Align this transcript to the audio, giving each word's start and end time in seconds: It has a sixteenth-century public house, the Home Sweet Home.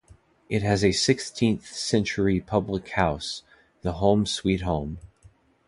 It 0.49 0.63
has 0.63 0.83
a 0.83 0.93
sixteenth-century 0.93 2.39
public 2.39 2.89
house, 2.89 3.43
the 3.83 3.91
Home 3.91 4.25
Sweet 4.25 4.61
Home. 4.61 4.97